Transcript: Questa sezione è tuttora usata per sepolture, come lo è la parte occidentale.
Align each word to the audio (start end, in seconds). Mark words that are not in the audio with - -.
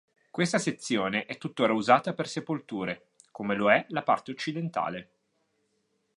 Questa 0.31 0.57
sezione 0.57 1.27
è 1.27 1.37
tuttora 1.37 1.73
usata 1.73 2.15
per 2.15 2.27
sepolture, 2.27 3.09
come 3.29 3.53
lo 3.55 3.71
è 3.71 3.85
la 3.89 4.01
parte 4.01 4.31
occidentale. 4.31 5.09